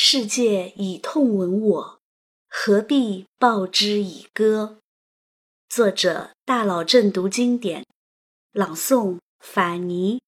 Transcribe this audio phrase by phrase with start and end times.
[0.00, 2.00] 世界以痛吻我，
[2.48, 4.78] 何必报之以歌？
[5.68, 7.84] 作者：大佬正读经典，
[8.52, 10.20] 朗诵：法尼。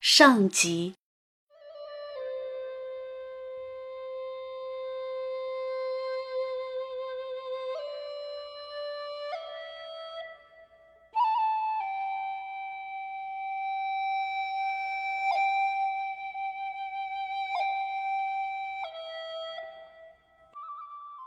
[0.00, 0.94] 上集。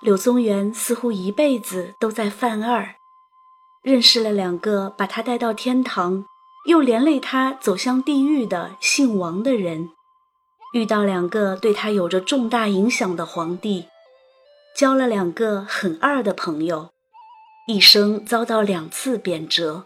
[0.06, 2.94] 柳宗元似乎一辈子都在犯二，
[3.82, 6.26] 认识了两个把他带到天堂，
[6.68, 9.90] 又连累他走向地狱的姓王的人，
[10.76, 13.88] 遇到两个对他有着重大影响的皇帝，
[14.78, 16.92] 交了两个很二的朋友，
[17.68, 19.86] 一生遭到两次贬谪。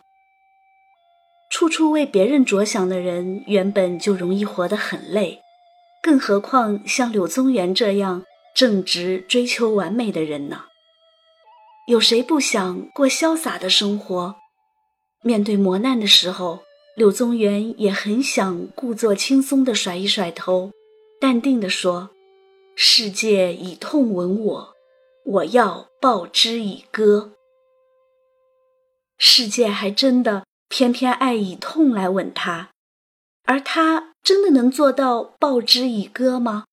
[1.49, 5.39] 处处为别人着想的人，原本就容易活得很累，
[6.03, 8.25] 更何况像柳宗元这样。
[8.59, 10.65] 正直、追求完美的人呢？
[11.87, 14.35] 有谁不想过潇洒的生活？
[15.23, 16.59] 面对磨难的时候，
[16.93, 20.73] 柳宗元也很想故作轻松地甩一甩头，
[21.21, 22.09] 淡定地说
[22.75, 24.73] ：“世界以痛吻我，
[25.23, 27.31] 我要报之以歌。”
[29.17, 32.71] 世界还真的偏偏爱以痛来吻他，
[33.45, 36.65] 而他真的能做到报之以歌吗？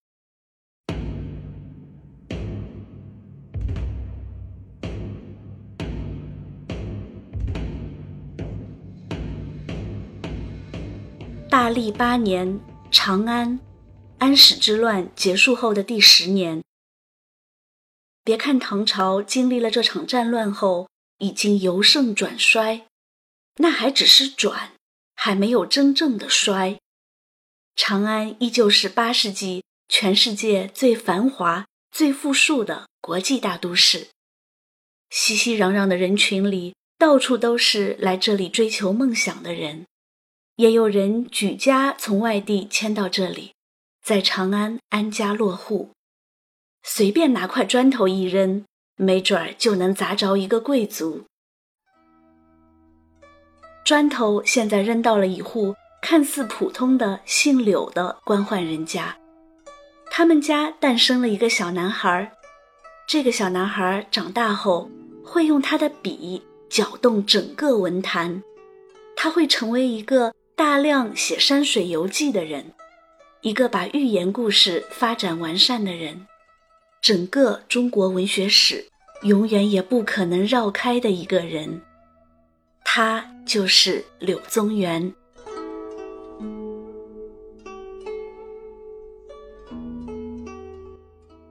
[11.56, 13.58] 大历八年，长安，
[14.18, 16.62] 安史之乱结束后的第十年。
[18.22, 22.86] 别看唐朝经历了这场战乱后已经由盛转衰，
[23.56, 24.72] 那还只是转，
[25.14, 26.78] 还没有真正的衰。
[27.74, 34.08] 长安依旧是八世纪全世界最繁华、最富庶的国际大都市。
[35.08, 39.86] 熙熙攘攘的人群里，到处都是来这里追求梦想的人。
[40.56, 43.52] 也有人举家从外地迁到这里，
[44.02, 45.90] 在长安安家落户。
[46.82, 48.64] 随便拿块砖头一扔，
[48.96, 51.26] 没准儿就能砸着一个贵族。
[53.84, 59.14] 砖头现在扔到了一户看似普通的姓柳的官宦人家，
[60.10, 62.32] 他们家诞生了一个小男孩。
[63.06, 64.90] 这个小男孩长大后
[65.22, 68.42] 会用他的笔搅动整个文坛，
[69.14, 70.32] 他会成为一个。
[70.56, 72.72] 大量写山水游记的人，
[73.42, 76.26] 一个把寓言故事发展完善的人，
[77.02, 78.88] 整个中国文学史
[79.20, 81.82] 永远也不可能绕开的一个人，
[82.82, 85.12] 他就是柳宗元。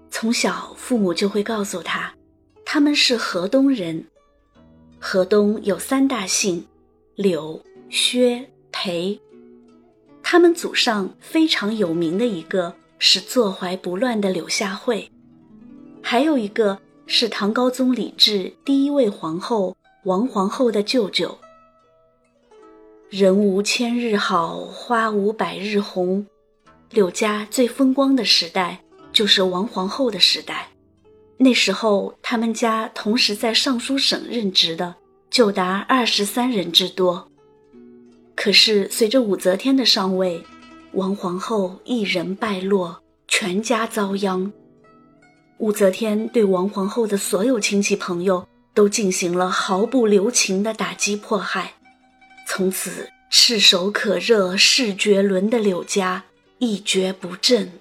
[0.10, 2.12] 从小，父母就会告诉他，
[2.66, 4.04] 他们是河东人。
[5.00, 6.66] 河东有三大姓：
[7.14, 8.50] 柳、薛。
[8.86, 9.20] 裴，
[10.22, 15.10] 他们祖上非常有名的一个是坐怀不乱的柳下惠，
[16.04, 21.36] 还有一个是唐高宗李治第一位皇后王皇后的舅舅。
[23.10, 26.24] 人无千日好，花无百日红。
[26.92, 28.80] 柳家最风光的时代
[29.12, 30.70] 就是王皇后的时代，
[31.38, 34.94] 那时候他们家同时在尚书省任职的
[35.32, 37.32] 就达二十三人之多。
[38.36, 40.44] 可是，随着武则天的上位，
[40.92, 44.52] 王皇后一人败落，全家遭殃。
[45.58, 51.76] 武则天对王皇后的所有亲戚朋友都进行了毫不留情的打击迫害，
[52.46, 56.26] 从此炙手可热势绝伦的柳家
[56.60, 57.72] 一蹶不振。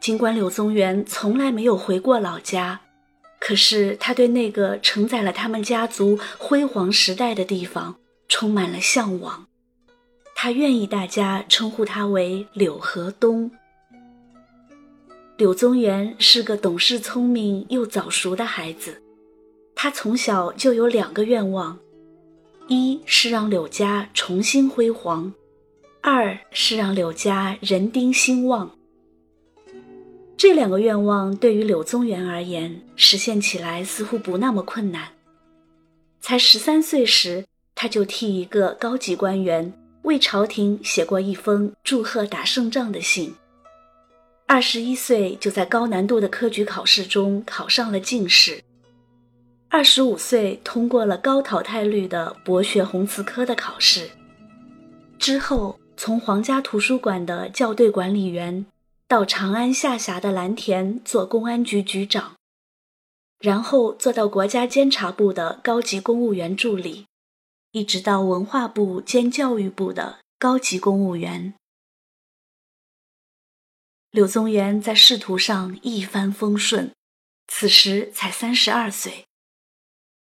[0.00, 2.80] 尽管柳宗元从来没有回过老家。
[3.46, 7.94] 可是他对那个承载了他们家族辉煌时代的地方
[8.26, 9.46] 充满了向往，
[10.34, 13.48] 他愿意大家称呼他为柳河东。
[15.36, 19.00] 柳宗元是个懂事、聪明又早熟的孩子，
[19.76, 21.78] 他从小就有两个愿望：
[22.66, 25.32] 一是让柳家重新辉煌，
[26.00, 28.76] 二是让柳家人丁兴旺。
[30.48, 35.08] 这两个愿望对于柳宗元而言，实现起来似乎不那么困难。
[36.20, 37.44] 才十三岁时，
[37.74, 39.72] 他就替一个高级官员
[40.02, 43.34] 为朝廷写过一封祝贺打胜仗的信。
[44.46, 48.62] 二十一岁就在高难度的科举考试中考上了进士。
[49.68, 54.08] 二十五岁通过了高淘汰率的博学红词科的考试。
[55.18, 58.64] 之后，从皇家图书馆的校对管理员，
[59.08, 62.34] 到长安下辖的蓝田做公安局局长，
[63.38, 67.06] 然后做到国家监察部的高级公务员助理，
[67.70, 71.54] 一直到文化部兼教育部的高级公务员。
[74.10, 76.90] 柳宗元在仕途上一帆风顺，
[77.46, 79.26] 此时才三十二岁。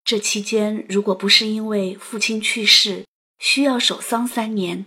[0.04, 3.06] 这期间，如果不是因为父亲去世，
[3.40, 4.86] 需要守丧三年。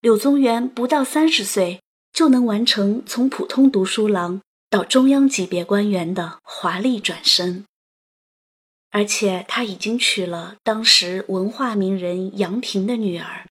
[0.00, 1.82] 柳宗元不到三十岁
[2.16, 4.40] 就能完成从普通读书郎
[4.70, 7.66] 到中央级别官员的华丽转身，
[8.88, 13.46] 而且他已经娶了当时文化名人杨平的女儿，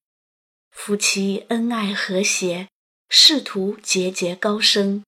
[0.71, 2.69] 夫妻恩爱和谐，
[3.07, 5.03] 仕途节节高升，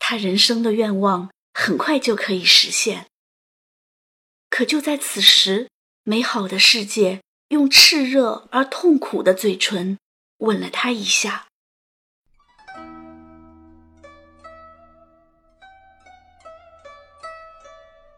[0.00, 3.06] 他人生的愿望很快就可以实现。
[4.50, 5.68] 可就在此时，
[6.02, 9.96] 美好的世界用炽热而痛苦的嘴唇。
[10.38, 11.46] 吻了他一下。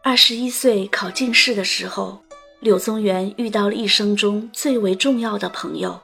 [0.07, 2.21] 二十一岁考进士的时候，
[2.59, 5.99] 柳宗元遇到了一生中最为重要的朋友，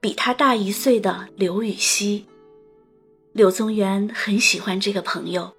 [0.00, 2.24] 比他大一岁的刘禹锡。
[3.32, 5.52] 柳宗元很喜欢这个朋友，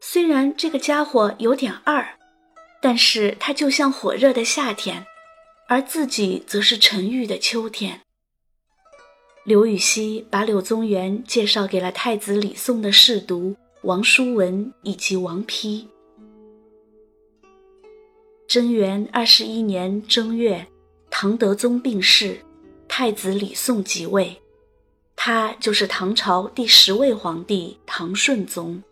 [0.00, 2.06] 虽然这个家伙有点二，
[2.80, 5.04] 但是他就像火热的夏天，
[5.66, 8.00] 而自己则是沉郁的秋天。
[9.42, 15.84] 刘禹锡把柳宗元介绍给了太子李诵的侍读王叔文以及王丕。
[18.48, 20.66] 贞元二十一年正月，
[21.10, 22.40] 唐德宗病逝，
[22.88, 24.40] 太子李诵即位，
[25.14, 28.82] 他就是唐朝第十位皇帝唐顺宗。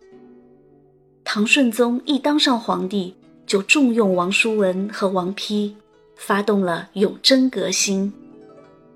[1.25, 3.17] 唐顺宗一当上皇帝，
[3.47, 5.73] 就重用王叔文和王丕，
[6.17, 8.13] 发动了永贞革新。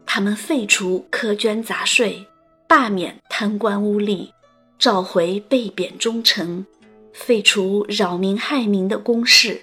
[0.04, 2.26] 他们废除苛捐杂税，
[2.68, 4.28] 罢免贪官污吏，
[4.78, 6.66] 召回被贬忠臣，
[7.14, 9.62] 废除扰民害民的公事，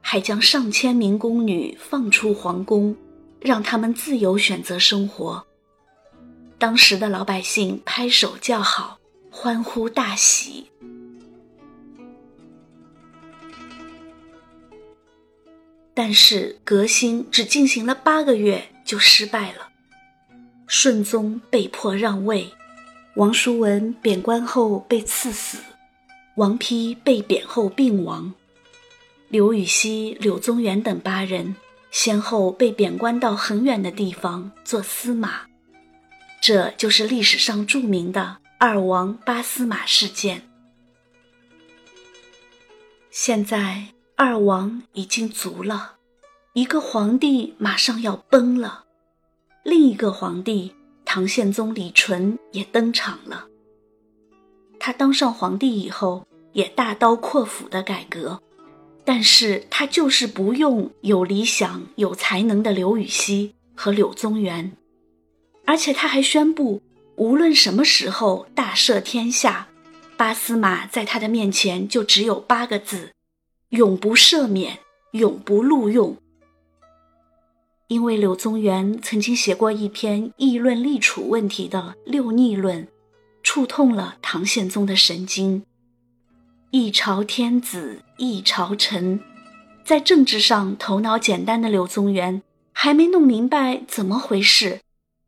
[0.00, 2.96] 还将上千名宫女放出皇宫，
[3.40, 5.46] 让他们自由选择生活。
[6.58, 8.98] 当时的老百姓拍手叫好，
[9.30, 10.66] 欢呼大喜。
[15.94, 19.68] 但是革新只进行了八个月就失败了。
[20.66, 22.52] 顺宗被迫让位，
[23.16, 25.58] 王叔文贬官后被赐死，
[26.36, 28.32] 王丕被贬后病亡，
[29.30, 31.54] 刘禹锡、柳宗元等八人
[31.90, 35.42] 先后被贬官到很远的地方做司马，
[36.40, 40.48] 这就是历史上著名的二王八司马事件。
[43.10, 45.96] 现在二王已经足了，
[46.54, 48.84] 一个皇帝马上要崩了。
[49.62, 53.46] 另一个皇帝唐宪宗李纯也登场了。
[54.80, 58.40] 他当上皇帝以后，也大刀阔斧的改革，
[59.10, 64.76] 但是他就是不用有理想、有才能的刘禹锡和柳宗元，
[65.64, 66.82] 而且他还宣布，
[67.16, 69.68] 无论什么时候大赦天下，
[70.18, 73.12] 八司马在他的面前就只有八个字：
[73.70, 74.80] 永不赦免，
[75.12, 76.14] 永不录用。
[77.86, 82.84] 因为柳宗元曾经写过一篇议论立储问题的《六逆论》，
[83.42, 85.62] 触痛了唐宪宗的神经。
[86.70, 89.20] 一朝天子一朝臣，
[89.84, 94.80] 在政治上头脑简单的柳宗元还没弄明白怎么回事，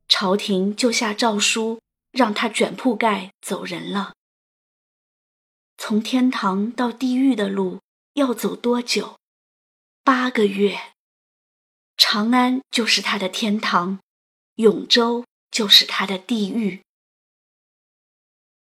[0.09, 1.80] 朝廷就下诏书
[2.11, 4.14] 让他卷铺盖走人了。
[5.78, 7.78] 从天堂到地狱的路
[8.14, 9.16] 要走多久？
[10.02, 10.76] 八个月。
[11.97, 14.00] 长安就是他的天堂，
[14.56, 16.82] 永州就是他的地狱。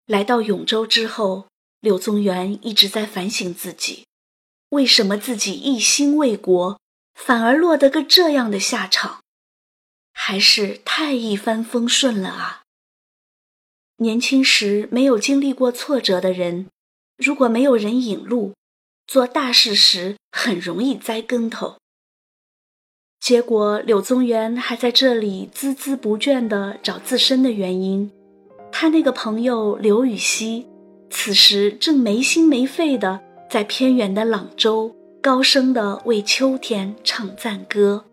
[0.05, 1.49] 来到永州之后，
[1.81, 4.05] 柳宗元一直在反省自己：
[4.71, 6.79] 为什么自己一心为国，
[7.15, 9.21] 反而落得个这样的下场？
[10.13, 12.63] 还是太一帆风顺了啊！
[13.99, 16.67] 年轻时没有经历过挫折的人，
[17.17, 18.55] 如果没有人引路，
[19.07, 21.79] 做大事时很容易栽跟头。
[23.21, 28.11] 结果，柳宗元还在这里孜孜不倦地找自身的原因。
[28.71, 30.67] 他那个朋友刘禹锡，
[31.11, 38.05] 此时正没心没肺地在偏远的朗州高声地为秋天唱赞歌。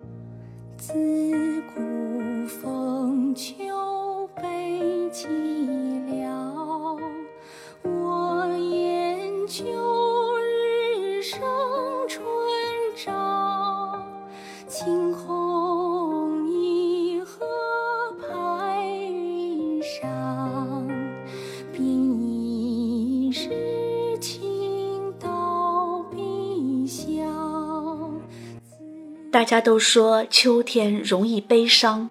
[29.35, 32.09] 大家都说秋天容易悲伤，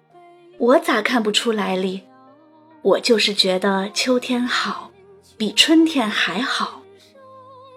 [0.59, 2.03] 我咋看不出来哩？
[2.83, 4.91] 我就是觉得秋天好，
[5.35, 6.83] 比春天还好。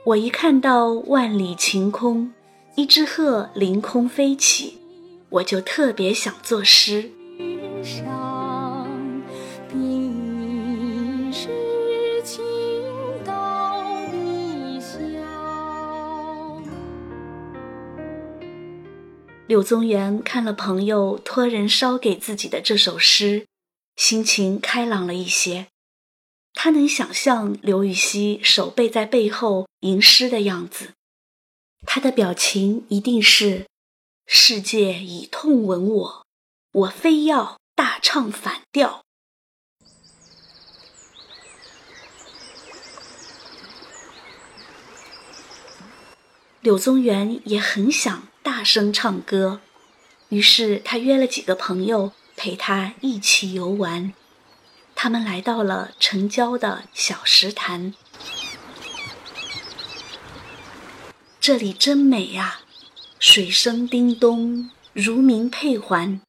[0.05, 2.31] 我一看到万里晴空，
[2.75, 4.77] 一只鹤凌空飞起，
[5.31, 7.11] 我就特别想作诗。
[19.49, 23.47] 柳宗元看了朋友托人捎给自己的这首诗，
[23.97, 25.69] 心情开朗了一些。
[26.53, 30.93] 他能想象刘禹锡手背在背后吟诗的样子，
[31.87, 33.65] 他的表情一定是
[34.29, 36.27] ：“世界以痛吻我，
[36.73, 39.03] 我非要大唱反调。”
[46.61, 48.29] 柳宗元也很想。
[48.51, 49.61] 大声唱歌，
[50.31, 54.15] 于是他约了几个朋友陪他一起游玩。
[54.95, 57.93] 他们来到了城郊的小石潭，
[61.39, 62.61] 这里真美呀，
[63.19, 66.23] 水声叮咚，如鸣佩环。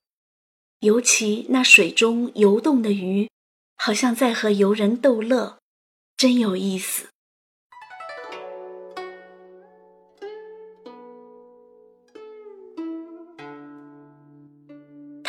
[0.82, 3.30] 尤其那水中游动的鱼，
[3.78, 5.60] 好像在和游人逗乐，
[6.18, 7.09] 真有意思。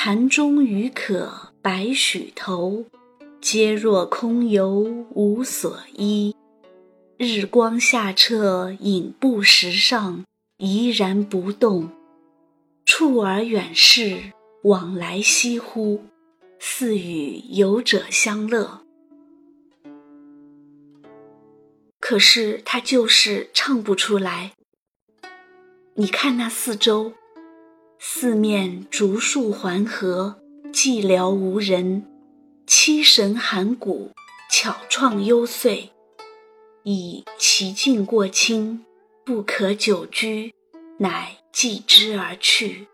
[0.02, 2.86] 潭中鱼可百许头，
[3.38, 4.70] 皆若空游
[5.10, 6.34] 无所依。
[7.18, 10.24] 日光下澈影不时上，
[10.56, 11.90] 怡然不动。
[12.86, 16.02] 处而远视，往来翕忽，
[16.58, 18.80] 似与游者相乐。
[21.98, 24.52] 可是他就是唱不出来。
[25.92, 27.12] 你看那四周。
[28.02, 30.40] 四面竹树环合，
[30.72, 32.06] 寂寥无人。
[32.66, 34.12] 七神寒谷，
[34.50, 35.90] 巧创幽邃。
[36.82, 38.86] 以其境过清，
[39.22, 40.54] 不可久居，
[40.96, 42.88] 乃寄之而去。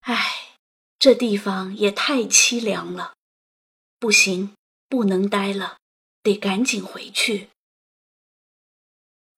[0.00, 0.16] 唉，
[0.98, 3.12] 这地方也太凄凉了。
[4.00, 4.52] 不行，
[4.88, 5.76] 不能待了，
[6.24, 7.50] 得赶紧回去。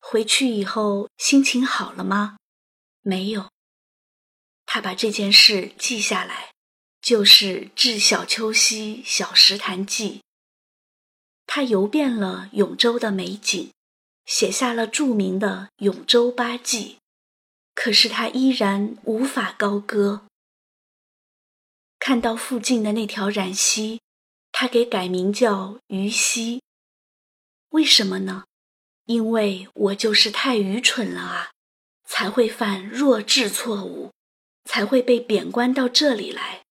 [0.00, 2.36] 回去以后心情好了吗？
[3.02, 3.50] 没有。
[4.66, 6.52] 他把这件事记下来，
[7.00, 10.18] 就是《致小丘溪小石潭记》。
[11.46, 13.72] 他游遍了永州的美景，
[14.26, 16.96] 写下了著名的《永州八记》，
[17.74, 20.26] 可是他依然无法高歌。
[21.98, 24.00] 看到附近的那条染溪，
[24.52, 26.62] 他给改名叫鱼溪。
[27.70, 28.44] 为什么呢？
[29.08, 31.50] 因为我就是太愚蠢了啊，
[32.04, 34.12] 才会犯弱智错误，
[34.64, 36.62] 才会被贬官到这里来。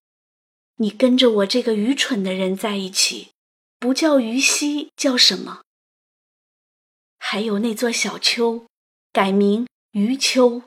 [0.76, 3.32] 你跟着我这个愚蠢的人在一起，
[3.80, 5.64] 不叫于西，叫什么？
[7.18, 8.68] 还有那座小丘，
[9.12, 10.62] 改名鱼丘；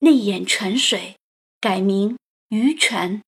[0.00, 1.16] 那眼泉水，
[1.60, 3.22] 改名鱼泉；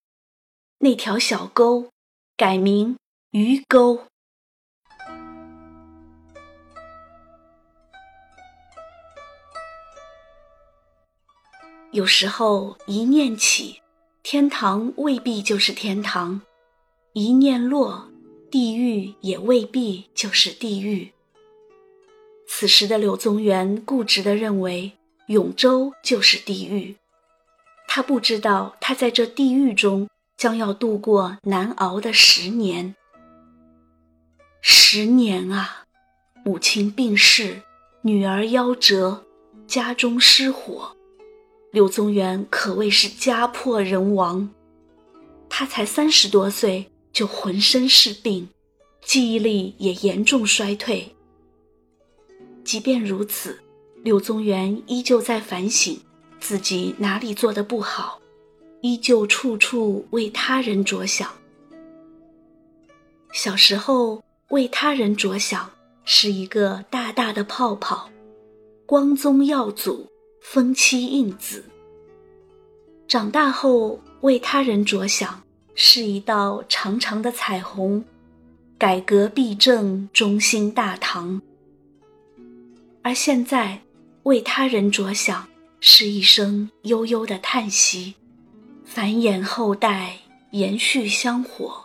[0.78, 1.90] 那条小沟，
[2.36, 2.96] 改名
[3.30, 4.08] 鱼沟。
[11.92, 13.80] 有时候一念起，
[14.22, 16.40] 天堂未必就是天堂；
[17.14, 18.08] 一念落，
[18.48, 21.10] 地狱也未必就是地狱。
[22.46, 24.92] 此时的柳宗元固执地认为
[25.26, 26.94] 永州就是地狱，
[27.88, 32.94] 他不知道他在这地狱中将要度过难熬的十年。
[34.62, 35.86] 十年啊，
[36.44, 37.62] 母亲病逝，
[38.02, 39.24] 女儿夭折，
[39.66, 40.96] 家中失火。
[41.72, 44.50] 柳宗元可谓是家破人亡，
[45.48, 48.48] 他才三十多岁就浑身是病，
[49.02, 51.14] 记忆力也严重衰退。
[52.64, 53.60] 即便如此，
[54.02, 56.00] 柳宗元依旧在反省
[56.40, 58.20] 自己哪里做的不好，
[58.80, 61.30] 依旧处处为他人着想。
[63.32, 65.70] 小时候为他人着想
[66.04, 68.10] 是一个大大的泡泡，
[68.86, 70.08] 光宗耀祖。
[70.40, 71.64] 风妻应子。
[73.06, 75.42] 长大后为他人着想，
[75.74, 78.04] 是一道长长的彩虹，
[78.78, 81.40] 改革弊政，中兴大唐。
[83.02, 83.80] 而现在
[84.24, 85.48] 为他人着想，
[85.80, 88.14] 是一声悠悠的叹息，
[88.84, 90.18] 繁衍后代，
[90.50, 91.84] 延续香火。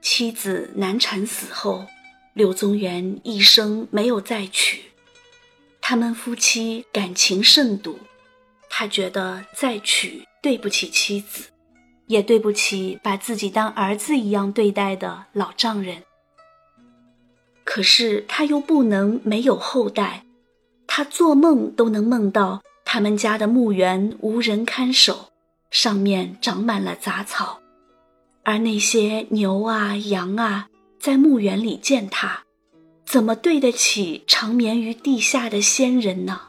[0.00, 1.86] 妻子难产死后，
[2.34, 4.82] 柳宗元一生没有再娶。
[5.88, 7.96] 他们夫妻感情甚笃，
[8.68, 11.44] 他觉得再娶对不起妻子，
[12.08, 16.02] 也对不起把自己当儿子一样对待的老丈人。
[17.62, 20.24] 可是他又不能没有后代，
[20.88, 25.30] 他做梦都能梦到他们家的墓园无人看守，
[25.70, 27.60] 上面长满了杂草，
[28.42, 30.66] 而那些牛啊羊啊
[30.98, 32.42] 在墓园里践踏，
[33.06, 36.48] 怎么对得起长眠于地下的先人呢？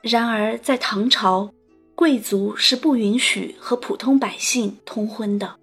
[0.00, 1.52] 然而在唐朝，
[1.96, 5.56] 贵族是不允许和普通百姓通婚的。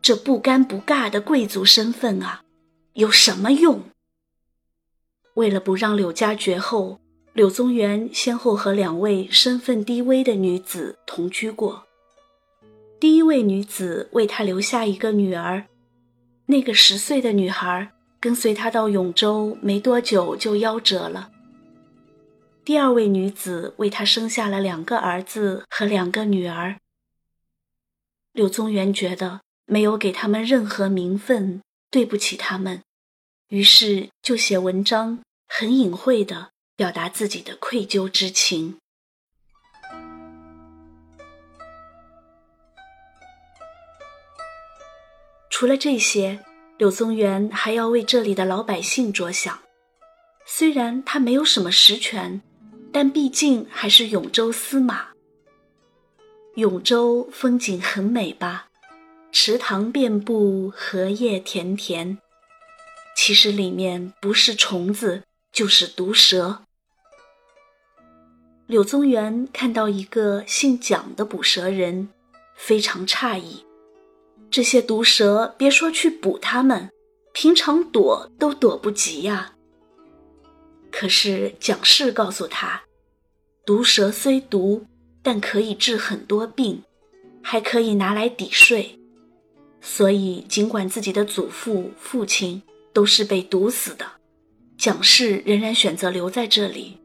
[0.00, 2.42] 这不尴不尬的贵族身份啊，
[2.94, 3.82] 有什么用？
[5.34, 7.00] 为了不让柳家绝后，
[7.32, 11.84] 柳宗元先后和两位身份低微的女子同居过。
[13.00, 15.66] 第一位女子为他留下一个女儿，
[16.50, 21.30] 那个十岁的女孩跟随他到永州没多久就夭折了。
[22.64, 26.76] 第二位女子为他生下了两个儿子和两个女儿。
[28.32, 29.40] 柳宗元觉得。
[29.70, 32.82] 没有给他们任何名分，对不起他们，
[33.50, 38.78] 于是就写文章，很隐晦的表达自己的愧疚之情。
[45.60, 46.40] 除了这些，
[46.78, 49.58] 柳宗元还要为这里的老百姓着想。
[50.46, 52.40] 虽然他没有什么实权，
[52.90, 55.08] 但毕竟还是永州司马。
[56.54, 58.68] 永州风景很美吧？
[59.32, 62.16] 池塘遍布，荷叶田田。
[63.14, 66.62] 其实里面不是虫子，就是毒蛇。
[68.66, 72.08] 柳宗元看到一个姓蒋的捕蛇人，
[72.56, 73.62] 非常诧异。
[74.50, 76.90] 这些毒蛇，别说去捕它们，
[77.32, 79.52] 平常躲都躲不及呀。
[80.90, 82.82] 可是蒋氏告诉他，
[83.64, 84.84] 毒蛇虽毒，
[85.22, 86.82] 但可以治很多病，
[87.40, 88.98] 还可以拿来抵税。
[89.80, 92.60] 所以，尽管自己的祖父、父亲
[92.92, 94.04] 都是被毒死的，
[94.76, 96.98] 蒋氏仍然选择留在这里，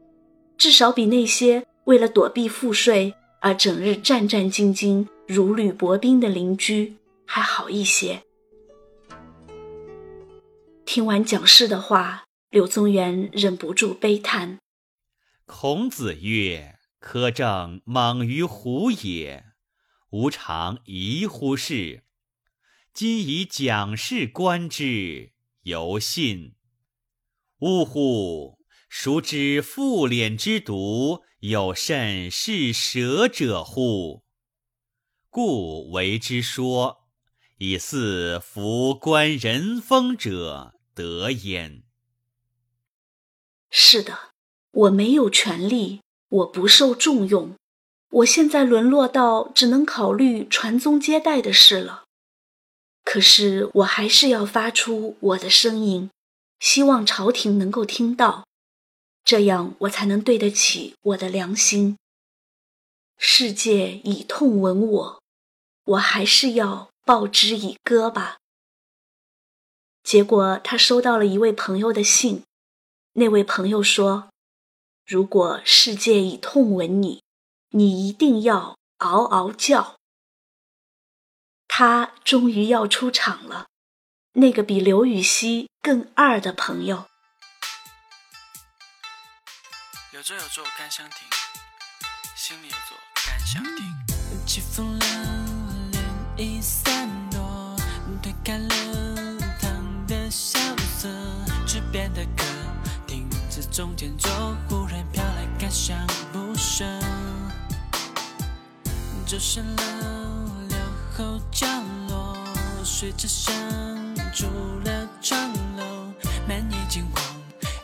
[0.58, 8.22] 至少比那些为了躲避赋税而整日战战兢兢、如履薄冰的邻居还好一些。
[10.84, 14.58] 听完蒋氏的话，柳宗元忍不住悲叹
[15.44, 19.44] ：“孔子曰：‘苛政猛于虎也，
[20.10, 22.04] 吾常疑乎是。’”
[22.94, 26.54] 今以蒋氏观之，犹信。
[27.58, 28.58] 呜呼！
[28.88, 34.24] 孰知复敛之毒，有甚是蛇者乎？
[35.28, 37.05] 故为之说，
[37.58, 41.82] 以似夫观人风者得焉。
[43.70, 44.32] 是的，
[44.70, 47.56] 我没有权利，我不受重用，
[48.10, 52.04] 我现在沦落到只能考虑传宗接代的事了。
[53.04, 56.10] 可是我还是要发出我的声音，
[56.60, 58.46] 希望朝廷能够听到，
[59.24, 61.96] 这样我才能对得起我的良心。
[63.16, 65.22] 世界以痛吻我，
[65.84, 68.38] 我还是要报之以歌吧。
[70.02, 72.44] 结果他收到了一位朋友的信，
[73.12, 74.28] 那位朋友说
[75.06, 77.22] ：“如果世界以痛吻你，
[77.70, 79.96] 你一定要嗷嗷叫。”
[81.68, 83.68] 他终于要出场了，
[84.32, 87.06] 那个比刘禹锡更二的朋友。
[90.12, 91.18] 有座有座干香亭，
[92.34, 93.84] 心里有座甘香亭。
[94.44, 94.60] 起
[101.96, 102.44] 边的歌，
[103.06, 104.30] 亭子中间坐，
[104.68, 105.96] 忽然飘来感伤
[106.30, 106.84] 不舍，
[109.24, 109.82] 走深了。
[111.16, 111.66] 后角
[112.06, 112.36] 落，
[112.84, 113.54] 水车上
[114.34, 114.44] 住
[114.84, 115.40] 了窗
[115.78, 116.12] 楼，
[116.46, 117.24] 满眼金黄，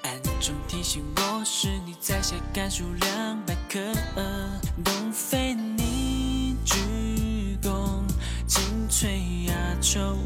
[0.02, 3.80] 暗中提醒我，是你在写甘肃两百颗，
[4.84, 8.02] 东非你鞠躬，
[8.46, 10.18] 轻吹压愁